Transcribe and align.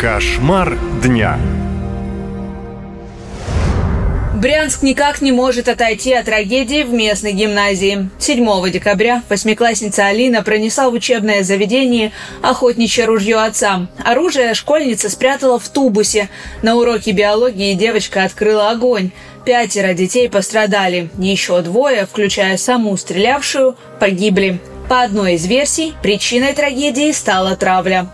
Кошмар 0.00 0.78
дня. 1.02 1.38
Брянск 4.34 4.82
никак 4.82 5.20
не 5.20 5.30
может 5.30 5.68
отойти 5.68 6.14
от 6.14 6.24
трагедии 6.24 6.84
в 6.84 6.90
местной 6.90 7.32
гимназии. 7.32 8.08
7 8.18 8.70
декабря 8.70 9.22
восьмиклассница 9.28 10.06
Алина 10.06 10.42
пронесла 10.42 10.88
в 10.88 10.94
учебное 10.94 11.42
заведение 11.42 12.12
охотничье 12.40 13.04
ружье 13.04 13.36
отца. 13.42 13.88
Оружие 14.02 14.54
школьница 14.54 15.10
спрятала 15.10 15.58
в 15.58 15.68
тубусе. 15.68 16.30
На 16.62 16.76
уроке 16.76 17.12
биологии 17.12 17.74
девочка 17.74 18.24
открыла 18.24 18.70
огонь. 18.70 19.10
Пятеро 19.44 19.92
детей 19.92 20.30
пострадали. 20.30 21.10
Еще 21.18 21.60
двое, 21.60 22.06
включая 22.06 22.56
саму 22.56 22.96
стрелявшую, 22.96 23.76
погибли. 23.98 24.60
По 24.88 25.02
одной 25.02 25.34
из 25.34 25.44
версий, 25.44 25.92
причиной 26.02 26.54
трагедии 26.54 27.12
стала 27.12 27.54
травля. 27.54 28.08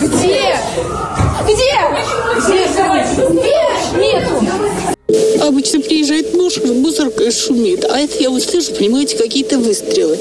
Где? 0.00 0.56
Где? 1.44 1.78
Где? 3.30 3.62
Нету. 3.98 4.34
Обычно 5.42 5.80
приезжает 5.80 6.32
муж, 6.34 6.56
мусорка 6.64 7.30
шумит, 7.30 7.84
а 7.84 7.98
это 7.98 8.18
я 8.18 8.30
вот 8.30 8.42
слышу, 8.42 8.72
понимаете, 8.72 9.18
какие-то 9.18 9.58
выстрелы. 9.58 10.16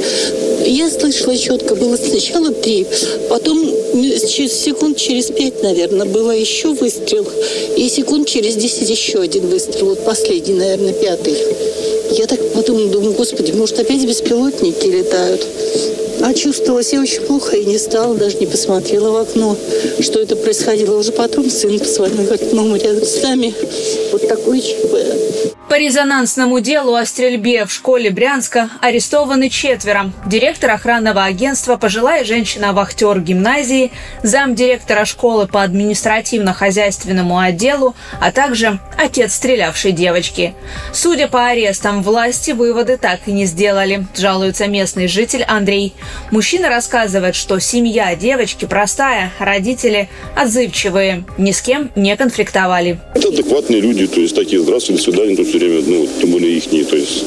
Я 0.66 0.90
слышала 0.90 1.38
четко, 1.38 1.76
было 1.76 1.96
сначала 1.96 2.52
три, 2.52 2.86
потом 3.30 3.58
через 3.64 4.52
секунд 4.54 4.98
через 4.98 5.28
пять, 5.28 5.64
наверное, 5.64 6.08
было 6.08 6.32
еще 6.32 6.74
выстрел, 6.74 7.26
и 7.78 7.88
секунд 7.88 8.28
через 8.28 8.56
десять 8.56 8.90
еще 8.90 9.20
один 9.22 9.48
выстрел, 9.48 9.86
вот 9.90 10.04
последний, 10.04 10.56
наверное, 10.56 10.94
пятый. 10.94 11.38
Я 12.12 12.28
так 12.28 12.40
потом 12.54 12.92
думаю, 12.92 13.14
господи, 13.14 13.54
может 13.54 13.80
опять 13.80 14.06
беспилотники 14.06 14.86
летают? 14.86 15.48
А 16.22 16.34
чувствовала 16.34 16.84
себя 16.84 17.02
очень 17.02 17.22
плохо 17.22 17.56
и 17.56 17.66
не 17.66 17.78
стала, 17.78 18.14
даже 18.16 18.38
не 18.38 18.46
посмотрела 18.46 19.12
в 19.12 19.16
окно, 19.16 19.56
что 20.02 20.20
это 20.20 20.36
происходило. 20.36 20.98
Уже 20.98 21.14
потом 21.14 21.50
сын 21.50 21.80
позвонил, 21.80 22.24
говорит, 22.24 22.54
мама 22.54 22.78
рядом 22.78 23.06
с 23.06 23.24
нами. 23.24 23.54
Вот 24.12 24.28
такой 24.28 24.60
ЧП. 24.60 24.98
По 25.72 25.80
резонансному 25.80 26.60
делу 26.60 26.96
о 26.96 27.06
стрельбе 27.06 27.66
в 27.66 27.72
школе 27.72 28.10
Брянска 28.10 28.70
арестованы 28.82 29.50
четверо. 29.50 30.12
Директор 30.26 30.72
охранного 30.72 31.24
агентства, 31.24 31.78
пожилая 31.78 32.26
женщина-вахтер 32.26 33.22
гимназии, 33.22 33.94
замдиректора 34.22 35.06
школы 35.06 35.48
по 35.48 35.64
административно-хозяйственному 35.64 37.40
отделу, 37.40 37.96
а 38.20 38.34
также 38.34 38.80
отец 38.98 39.34
стрелявшей 39.36 39.94
девочки. 39.94 40.54
Судя 40.92 41.30
по 41.30 41.48
арестам, 41.48 42.04
власти 42.04 42.52
выводы 42.52 42.98
так 42.98 43.22
и 43.28 43.32
не 43.32 43.46
сделали, 43.46 44.06
жалуется 44.14 44.68
местный 44.68 45.08
житель 45.08 45.44
Андрей. 45.44 45.94
Мужчина 46.32 46.68
рассказывает, 46.68 47.38
что 47.38 47.60
семья 47.60 48.14
девочки 48.18 48.66
простая, 48.66 49.32
родители 49.40 50.10
отзывчивые, 50.36 51.24
ни 51.38 51.52
с 51.54 51.62
кем 51.62 51.92
не 51.96 52.14
конфликтовали. 52.18 53.00
Это 53.16 53.30
адекватные 53.30 53.80
люди, 53.80 54.06
то 54.08 54.20
есть 54.20 54.36
такие 54.36 54.62
здравствуйте, 54.62 55.06
до 55.06 55.12
свидания, 55.12 55.38
тут 55.38 55.48
все 55.48 55.61
время, 55.66 55.84
ну, 55.88 56.08
тем 56.20 56.32
более 56.32 56.58
их, 56.58 56.88
то 56.88 56.96
есть... 56.96 57.24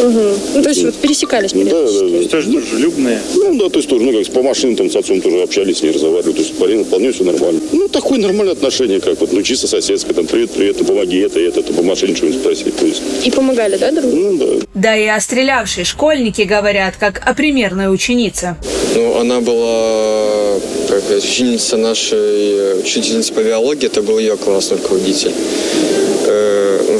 Ну, 0.00 0.62
то 0.62 0.68
есть 0.68 0.84
вот 0.84 0.94
пересекались 0.94 1.52
Да, 1.52 1.64
да, 1.64 2.20
да. 2.22 2.28
Тоже 2.28 2.48
дружелюбные. 2.50 3.20
Ну, 3.34 3.58
да, 3.58 3.68
то 3.68 3.78
есть 3.78 3.88
тоже, 3.88 4.04
ну, 4.04 4.12
как 4.12 4.32
по 4.32 4.42
машинам 4.42 4.76
там 4.76 4.90
с 4.90 4.96
отцом 4.96 5.20
тоже 5.20 5.42
общались, 5.42 5.82
не 5.82 5.90
разговаривали, 5.90 6.32
то 6.32 6.38
есть 6.38 6.54
вполне, 6.54 6.84
вполне 6.84 7.12
все 7.12 7.24
нормально. 7.24 7.60
Ну, 7.72 7.88
такое 7.88 8.20
нормальное 8.20 8.52
отношение, 8.52 9.00
как 9.00 9.20
вот, 9.20 9.32
ну, 9.32 9.42
чисто 9.42 9.66
соседское, 9.66 10.14
там, 10.14 10.26
привет, 10.26 10.50
привет, 10.50 10.76
ну, 10.78 10.86
помоги 10.86 11.18
это, 11.18 11.40
это, 11.40 11.60
это, 11.60 11.72
по 11.72 11.82
машине 11.82 12.14
что-нибудь 12.14 12.40
спросить, 12.40 12.76
то 12.76 12.86
есть, 12.86 13.02
И 13.24 13.30
помогали, 13.30 13.76
да, 13.76 13.90
друг 13.90 14.10
другу? 14.10 14.16
ну, 14.16 14.38
да. 14.38 14.66
Да 14.74 14.96
и 14.96 15.06
о 15.06 15.20
стрелявшей 15.20 15.84
школьнике 15.84 16.44
говорят, 16.44 16.94
как 16.96 17.20
о 17.26 17.34
примерной 17.34 17.92
ученице. 17.92 18.56
Ну, 18.94 19.18
она 19.18 19.40
была 19.40 20.58
как 20.88 21.02
ученица 21.10 21.76
нашей 21.76 22.80
учительницы 22.80 23.32
по 23.32 23.40
биологии, 23.42 23.86
это 23.86 24.02
был 24.02 24.18
ее 24.18 24.36
классный 24.36 24.76
руководитель. 24.78 25.32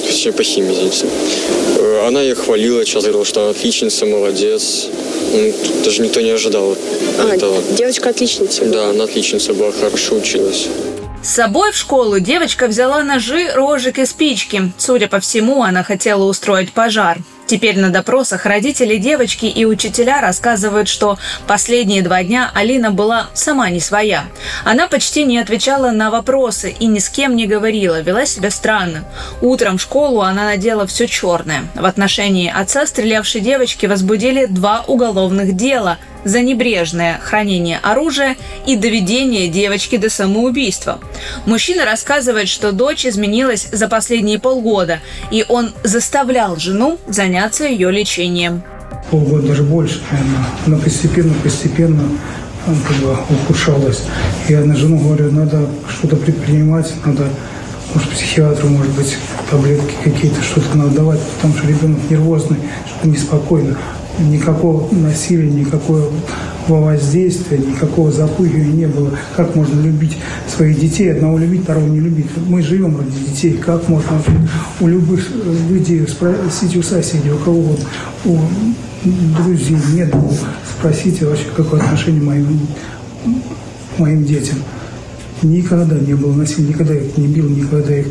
Ну, 0.01 0.07
точнее, 0.07 0.33
по 0.33 0.43
химии, 0.45 0.73
извините. 0.73 1.07
Э, 1.79 2.07
Она 2.07 2.23
ее 2.23 2.35
хвалила, 2.35 2.85
сейчас 2.85 3.03
говорила, 3.03 3.25
что 3.25 3.41
она 3.43 3.51
отличница, 3.51 4.07
молодец. 4.07 4.87
Ну, 5.33 5.53
тут 5.53 5.83
даже 5.83 6.03
никто 6.03 6.21
не 6.21 6.31
ожидал 6.31 6.77
А, 7.19 7.35
этого. 7.35 7.61
девочка 7.77 8.11
отличница. 8.11 8.65
Да, 8.65 8.91
она 8.91 9.05
отличница 9.05 9.53
была, 9.55 9.73
хорошо 9.73 10.17
училась. 10.17 10.69
С 11.23 11.31
собой 11.35 11.73
в 11.73 11.77
школу 11.77 12.21
девочка 12.21 12.69
взяла 12.69 13.03
ножи, 13.03 13.51
рожек 13.53 13.99
и 13.99 14.07
спички. 14.07 14.73
Судя 14.79 15.09
по 15.09 15.19
всему, 15.19 15.63
она 15.65 15.83
хотела 15.83 16.25
устроить 16.25 16.73
пожар. 16.73 17.19
Теперь 17.49 17.79
на 17.79 17.89
допросах 17.89 18.45
родители 18.45 18.99
девочки 18.99 19.47
и 19.47 19.65
учителя 19.65 20.21
рассказывают, 20.21 20.87
что 20.87 21.19
последние 21.47 22.03
два 22.03 22.23
дня 22.23 22.51
Алина 22.55 22.91
была 22.91 23.29
сама 23.33 23.71
не 23.71 23.81
своя. 23.81 24.25
Она 24.67 24.87
почти 24.87 25.25
не 25.25 25.39
отвечала 25.39 25.91
на 25.91 26.11
вопросы 26.11 26.77
и 26.79 26.85
ни 26.85 26.99
с 26.99 27.09
кем 27.09 27.37
не 27.37 27.47
говорила, 27.47 28.03
вела 28.03 28.27
себя 28.27 28.51
странно. 28.51 29.05
Утром 29.41 29.79
в 29.79 29.81
школу 29.81 30.21
она 30.21 30.45
надела 30.45 30.87
все 30.87 31.07
черное. 31.07 31.63
В 31.75 31.87
отношении 31.87 32.53
отца 32.55 32.85
стрелявшей 32.85 33.41
девочки 33.41 33.87
возбудили 33.87 34.45
два 34.45 34.85
уголовных 34.87 35.57
дела 35.57 35.97
за 36.29 36.41
небрежное 36.41 37.19
хранение 37.23 37.79
оружия 37.83 38.37
и 38.67 38.77
доведение 38.77 39.49
девочки 39.49 39.97
до 39.97 40.11
самоубийства. 40.11 40.99
Мужчина 41.47 41.85
рассказывает, 41.85 42.49
что 42.49 42.73
дочь 42.73 43.07
изменилась 43.07 43.69
за 43.73 43.89
последние 43.89 44.39
полгода, 44.39 45.01
и 45.31 45.45
он 45.49 45.73
заставлял 45.83 46.57
жену 46.57 46.99
заняться 47.09 47.65
ее 47.65 47.91
лечением. 47.91 48.63
полгода, 49.11 49.49
даже 49.49 49.63
больше, 49.63 50.01
наверное. 50.11 50.47
Она 50.67 50.79
постепенно, 50.79 51.35
постепенно 51.43 52.03
как 52.67 52.97
бы 52.99 53.17
ухудшалась. 53.31 54.03
Я 54.49 54.61
на 54.61 54.77
жену 54.77 54.99
говорю, 54.99 55.33
надо 55.33 55.67
что-то 55.89 56.17
предпринимать, 56.17 56.93
надо, 57.07 57.31
может, 57.95 58.11
психиатру, 58.11 58.69
может 58.69 58.93
быть, 58.93 59.17
таблетки 59.51 59.95
какие-то, 60.05 60.43
что-то 60.43 60.77
надо 60.77 60.91
давать, 60.91 61.21
потому 61.37 61.57
что 61.57 61.67
ребенок 61.67 61.99
нервозный, 62.11 62.59
что-то 62.87 63.09
неспокойно. 63.09 63.79
Никакого 64.19 64.93
насилия, 64.93 65.51
никакого 65.51 66.11
воздействия, 66.67 67.59
никакого 67.59 68.11
запугивания 68.11 68.73
не 68.73 68.87
было. 68.87 69.13
Как 69.37 69.55
можно 69.55 69.81
любить 69.81 70.17
своих 70.49 70.81
детей, 70.81 71.13
одного 71.13 71.39
любить, 71.39 71.63
второго 71.63 71.87
не 71.87 72.01
любить? 72.01 72.27
Мы 72.47 72.63
живем 72.63 72.99
ради 72.99 73.11
детей. 73.31 73.53
Как 73.53 73.89
можно 73.89 74.21
у 74.81 74.87
любых 74.87 75.25
людей 75.71 76.07
спросить 76.07 76.77
у 76.77 76.83
соседей, 76.83 77.31
у 77.31 77.39
кого 77.39 77.61
вот, 77.61 77.81
у 78.25 78.39
друзей, 79.05 79.79
нет, 79.93 80.13
спросите 80.79 81.27
вообще, 81.27 81.45
какое 81.57 81.81
отношение 81.81 82.23
моим, 82.23 82.61
моим 83.99 84.25
детям. 84.25 84.59
Никогда 85.43 85.97
не 85.99 86.15
было 86.15 86.35
насилия, 86.35 86.69
никогда 86.69 86.95
их 86.95 87.17
не 87.17 87.27
бил, 87.29 87.49
никогда 87.49 87.97
их 87.97 88.07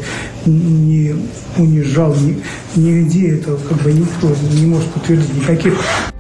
не 0.46 1.16
унижал, 1.58 2.16
ни, 2.16 2.42
нигде 2.76 3.36
это 3.36 3.58
как 3.68 3.82
бы 3.82 3.92
никто 3.92 4.34
не 4.54 4.66
может 4.66 4.88
подтвердить 4.88 5.36
никаких 5.36 5.74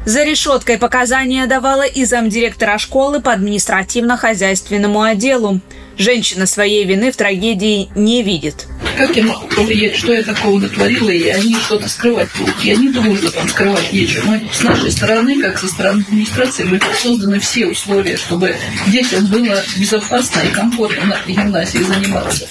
За 0.07 0.23
решеткой 0.23 0.77
показания 0.77 1.47
давала 1.47 1.85
и 1.85 2.05
замдиректора 2.05 2.77
школы 2.77 3.19
по 3.19 3.33
административно-хозяйственному 3.33 5.01
отделу. 5.01 5.59
Женщина 5.97 6.45
своей 6.45 6.85
вины 6.85 7.11
в 7.11 7.17
трагедии 7.17 7.89
не 7.93 8.23
видит. 8.23 8.67
Как 8.97 9.17
я 9.17 9.23
могу 9.25 9.45
повлиять, 9.47 9.97
что 9.97 10.13
я 10.13 10.23
такого 10.23 10.59
натворила, 10.59 11.09
и 11.09 11.27
они 11.27 11.55
что-то 11.55 11.89
скрывать 11.89 12.29
будут? 12.37 12.55
Я 12.63 12.77
не 12.77 12.87
думаю, 12.87 13.17
что 13.17 13.31
там 13.31 13.49
скрывать 13.49 13.91
нечего. 13.91 14.27
Мы 14.27 14.47
с 14.49 14.63
нашей 14.63 14.91
стороны, 14.91 15.41
как 15.41 15.59
со 15.59 15.67
стороны 15.67 16.05
администрации, 16.07 16.63
мы 16.63 16.79
созданы 17.03 17.41
все 17.41 17.67
условия, 17.67 18.15
чтобы 18.15 18.55
детям 18.87 19.25
было 19.25 19.61
безопасно 19.75 20.39
и 20.39 20.47
комфортно 20.51 21.05
на 21.05 21.19
гимназии 21.27 21.79
заниматься. 21.79 22.47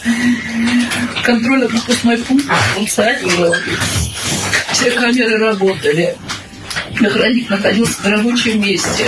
Контрольно-пропускной 1.24 2.18
пункт 2.18 2.44
функционировал. 2.74 3.54
Все 4.72 4.90
камеры 4.90 5.38
работали. 5.38 6.18
Охранник 7.01 7.51
находился 7.51 8.01
в 8.01 8.07
рабочем 8.07 8.63
месте. 8.63 9.07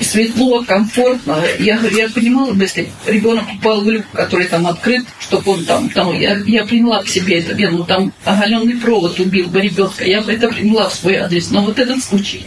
Светло, 0.00 0.64
комфортно. 0.64 1.42
Я 1.58 1.78
я 1.90 2.08
понимала 2.08 2.52
бы, 2.52 2.62
если 2.62 2.88
ребенок 3.06 3.44
упал 3.54 3.82
в 3.82 3.90
люк, 3.90 4.04
который 4.12 4.46
там 4.46 4.66
открыт, 4.66 5.04
чтобы 5.20 5.52
он 5.52 5.64
там, 5.64 5.88
там 5.90 6.12
я, 6.18 6.40
я 6.46 6.64
приняла 6.64 7.02
к 7.02 7.08
себе 7.08 7.40
это, 7.40 7.54
ну 7.70 7.84
там 7.84 8.12
оголенный 8.24 8.76
провод 8.76 9.18
убил 9.20 9.48
бы 9.48 9.60
ребенка, 9.60 10.04
я 10.04 10.22
бы 10.22 10.32
это 10.32 10.48
приняла 10.48 10.88
в 10.88 10.94
свой 10.94 11.16
адрес. 11.16 11.50
Но 11.50 11.62
вот 11.62 11.78
этот 11.78 12.02
случай, 12.02 12.44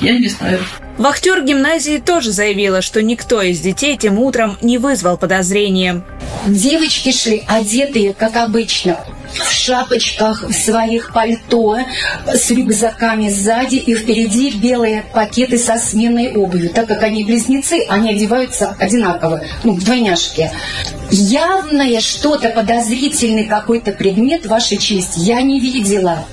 я 0.00 0.18
не 0.18 0.28
знаю. 0.28 0.60
Вахтер 0.98 1.44
гимназии 1.44 1.98
тоже 1.98 2.32
заявила, 2.32 2.82
что 2.82 3.02
никто 3.02 3.40
из 3.40 3.60
детей 3.60 3.96
тем 3.96 4.18
утром 4.18 4.58
не 4.60 4.78
вызвал 4.78 5.16
подозрения. 5.16 6.02
Девочки 6.46 7.12
шли 7.12 7.44
одетые, 7.46 8.14
как 8.14 8.34
обычно, 8.36 8.98
в 9.32 9.50
шапочках, 9.52 10.42
в 10.42 10.52
своих 10.52 11.12
пальто, 11.12 11.78
с 12.26 12.50
рюкзаками 12.50 13.28
сзади 13.28 13.76
и 13.76 13.94
впереди 13.94 14.50
белые 14.50 15.04
пакеты 15.12 15.58
со 15.58 15.76
сменной 15.76 16.32
обувью. 16.34 16.70
Так 16.70 16.88
как 16.88 17.02
они 17.02 17.24
близнецы, 17.24 17.84
они 17.88 18.10
одеваются 18.10 18.74
одинаково, 18.78 19.42
ну, 19.62 19.74
в 19.74 19.84
двойняшки. 19.84 20.50
Явное 21.10 22.00
что-то, 22.00 22.50
подозрительный 22.50 23.44
какой-то 23.44 23.92
предмет, 23.92 24.46
Ваша 24.46 24.76
честь, 24.76 25.16
я 25.16 25.42
не 25.42 25.60
видела. 25.60 26.24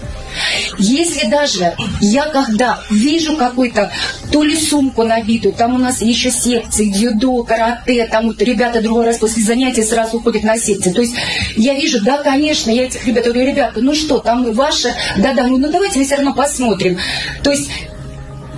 Если 0.78 1.28
даже 1.30 1.76
я 2.02 2.26
когда 2.26 2.82
вижу 2.90 3.38
какую-то 3.38 3.92
то 4.32 4.44
ли 4.44 4.58
сумку 4.58 5.04
набитую, 5.04 5.54
там 5.54 5.76
у 5.76 5.78
нас 5.78 6.02
еще 6.02 6.32
секции, 6.32 6.90
дзюдо, 6.90 7.44
карате, 7.44 8.08
там 8.08 8.28
вот 8.28 8.42
ребята 8.42 8.82
другой 8.82 9.06
раз 9.06 9.18
после 9.18 9.44
занятия 9.44 9.84
сразу 9.84 10.18
уходят 10.18 10.44
на 10.44 10.58
секции. 10.58 10.92
То 10.92 11.02
есть 11.02 11.16
я 11.56 11.74
вижу, 11.76 12.04
да, 12.04 12.18
конечно, 12.22 12.72
я 12.72 12.86
этих 12.86 13.06
ребят 13.08 13.24
говорю, 13.26 13.46
ребята, 13.46 13.82
ну 13.82 13.96
что, 13.96 14.20
там 14.20 14.52
ваше, 14.54 14.94
да-да, 15.18 15.48
ну, 15.48 15.58
ну 15.58 15.72
давайте 15.72 16.00
мы 16.00 16.06
все 16.06 16.16
равно 16.16 16.34
посмотрим. 16.34 16.98
То 17.44 17.52
есть 17.52 17.70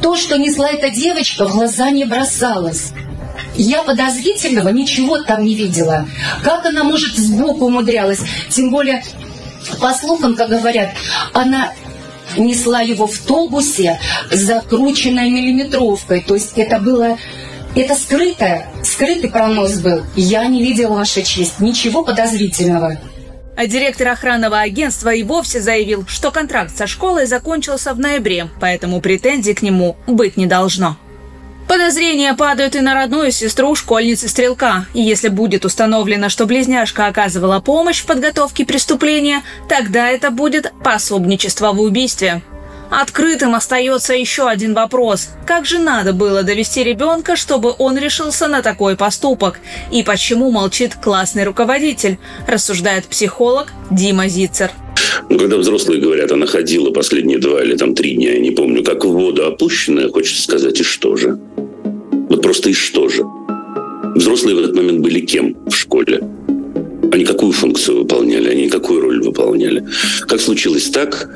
то, 0.01 0.15
что 0.15 0.37
несла 0.37 0.69
эта 0.69 0.89
девочка, 0.89 1.45
в 1.45 1.51
глаза 1.51 1.89
не 1.89 2.05
бросалось. 2.05 2.91
Я 3.55 3.83
подозрительного 3.83 4.69
ничего 4.69 5.19
там 5.23 5.43
не 5.43 5.55
видела. 5.55 6.07
Как 6.43 6.65
она, 6.65 6.83
может, 6.83 7.15
сбоку 7.15 7.65
умудрялась? 7.65 8.19
Тем 8.49 8.69
более, 8.69 9.03
по 9.79 9.93
слухам, 9.93 10.35
как 10.35 10.49
говорят, 10.49 10.89
она 11.33 11.73
несла 12.37 12.81
его 12.81 13.07
в 13.07 13.17
толбусе 13.19 13.99
с 14.31 14.39
закрученной 14.39 15.29
миллиметровкой. 15.29 16.21
То 16.21 16.35
есть 16.35 16.53
это 16.55 16.79
было... 16.79 17.17
Это 17.75 17.93
скрытое, 17.93 18.67
скрытый 18.83 19.29
пронос 19.29 19.79
был. 19.79 20.01
Я 20.15 20.47
не 20.47 20.63
видела, 20.63 20.95
Ваша 20.95 21.21
честь, 21.21 21.59
ничего 21.59 22.03
подозрительного. 22.03 22.97
А 23.55 23.67
директор 23.67 24.07
охранного 24.07 24.59
агентства 24.59 25.13
и 25.13 25.23
вовсе 25.23 25.61
заявил, 25.61 26.05
что 26.07 26.31
контракт 26.31 26.75
со 26.75 26.87
школой 26.87 27.25
закончился 27.25 27.93
в 27.93 27.99
ноябре, 27.99 28.49
поэтому 28.59 29.01
претензий 29.01 29.53
к 29.53 29.61
нему 29.61 29.95
быть 30.07 30.37
не 30.37 30.45
должно. 30.45 30.97
Подозрения 31.67 32.33
падают 32.33 32.75
и 32.75 32.79
на 32.79 32.93
родную 32.93 33.31
сестру 33.31 33.75
школьницы 33.75 34.29
Стрелка. 34.29 34.85
И 34.93 35.01
если 35.01 35.27
будет 35.27 35.65
установлено, 35.65 36.29
что 36.29 36.45
близняшка 36.45 37.07
оказывала 37.07 37.59
помощь 37.59 38.01
в 38.01 38.05
подготовке 38.05 38.65
преступления, 38.65 39.43
тогда 39.67 40.09
это 40.09 40.31
будет 40.31 40.71
пособничество 40.83 41.73
в 41.73 41.81
убийстве. 41.81 42.41
Открытым 42.89 43.53
остается 43.53 44.13
еще 44.13 44.47
один 44.47 44.73
вопрос. 44.73 45.29
Как 45.45 45.65
же 45.65 45.77
надо 45.77 46.13
было 46.13 46.43
довести 46.43 46.85
ребенка, 46.85 47.35
чтобы 47.35 47.75
он 47.77 47.97
решился 47.97 48.47
на 48.47 48.61
такой 48.61 48.95
поступок? 48.95 49.59
И 49.91 50.03
почему 50.03 50.51
молчит 50.51 50.95
классный 50.95 51.43
руководитель? 51.43 52.17
Рассуждает 52.47 53.07
психолог 53.07 53.73
Дима 53.91 54.29
Зицер. 54.29 54.71
Ну, 55.29 55.37
когда 55.37 55.57
взрослые 55.57 55.99
говорят, 55.99 56.31
она 56.31 56.45
ходила 56.45 56.91
последние 56.91 57.37
два 57.37 57.61
или 57.63 57.75
там 57.75 57.93
три 57.93 58.13
дня, 58.13 58.33
я 58.33 58.39
не 58.39 58.51
помню, 58.51 58.83
как 58.83 59.03
в 59.03 59.09
воду 59.09 59.45
опущенная, 59.45 60.09
хочется 60.09 60.41
сказать, 60.41 60.79
и 60.79 60.83
что 60.83 61.15
же? 61.17 61.37
Вот 62.29 62.41
просто 62.41 62.69
и 62.69 62.73
что 62.73 63.09
же? 63.09 63.23
Взрослые 64.15 64.55
в 64.55 64.59
этот 64.59 64.75
момент 64.75 64.99
были 64.99 65.19
кем 65.19 65.55
в 65.65 65.75
школе? 65.75 66.21
Они 67.11 67.25
какую 67.25 67.51
функцию 67.51 67.99
выполняли? 67.99 68.49
Они 68.49 68.69
какую 68.69 69.01
роль 69.01 69.21
выполняли? 69.21 69.85
Как 70.27 70.39
случилось 70.39 70.89
так, 70.89 71.29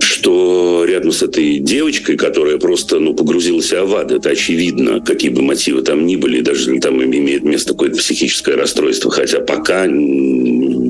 что 0.00 0.84
рядом 0.86 1.12
с 1.12 1.22
этой 1.22 1.58
девочкой, 1.58 2.16
которая 2.16 2.58
просто 2.58 2.98
ну, 2.98 3.14
погрузилась 3.14 3.72
в 3.72 3.94
ад, 3.94 4.12
это 4.12 4.30
очевидно, 4.30 5.00
какие 5.00 5.30
бы 5.30 5.42
мотивы 5.42 5.82
там 5.82 6.06
ни 6.06 6.16
были, 6.16 6.40
даже 6.40 6.78
там 6.80 7.02
имеет 7.02 7.44
место 7.44 7.72
какое-то 7.72 7.98
психическое 7.98 8.56
расстройство, 8.56 9.10
хотя 9.10 9.40
пока 9.40 9.86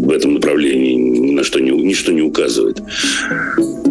в 0.08 0.10
этом 0.10 0.32
направлении 0.32 0.94
ни 0.94 1.32
на 1.32 1.44
что 1.44 1.60
не, 1.60 1.70
ничто 1.70 2.12
не 2.12 2.22
указывает. 2.22 2.82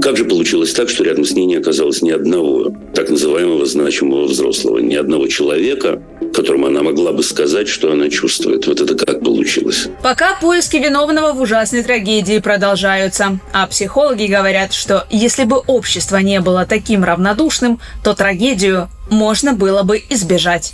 Как 0.02 0.18
же 0.18 0.26
получилось 0.26 0.74
так, 0.74 0.90
что 0.90 1.04
рядом 1.04 1.24
с 1.26 1.32
ней 1.34 1.46
не 1.46 1.58
оказалось 1.58 2.02
ни 2.02 2.10
одного 2.10 2.72
так 2.96 3.12
называемого 3.12 3.68
значимого 3.68 4.24
взрослого, 4.24 4.80
ни 4.80 4.96
одного 4.96 5.28
человека, 5.28 6.02
которому 6.34 6.68
она 6.68 6.82
могла 6.82 7.12
бы 7.12 7.22
сказать, 7.22 7.68
что 7.68 7.92
она 7.92 8.10
чувствует. 8.10 8.66
Вот 8.66 8.82
это 8.82 8.96
как 8.96 9.20
получилось. 9.20 9.90
Пока 10.02 10.36
поиски 10.42 10.78
виновного 10.78 11.34
в 11.34 11.42
ужасной 11.42 11.84
трагедии 11.84 12.40
продолжаются. 12.40 13.40
А 13.54 13.68
психологи 13.68 14.26
говорят, 14.26 14.74
что 14.74 15.06
если 15.12 15.44
бы 15.44 15.58
общество 15.68 16.18
не 16.18 16.42
было 16.42 16.66
таким 16.66 17.04
равнодушным, 17.04 17.80
то 18.04 18.16
трагедию 18.16 18.90
можно 19.12 19.54
было 19.54 19.84
бы 19.84 20.02
избежать. 20.10 20.74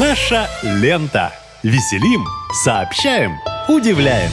Наша 0.00 0.48
лента. 0.80 1.32
Веселим, 1.62 2.24
сообщаем, 2.64 3.32
удивляем. 3.70 4.30